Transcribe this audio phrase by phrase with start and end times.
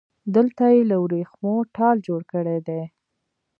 [0.35, 2.81] دلته يې له وريښمو ټال جوړ کړی دی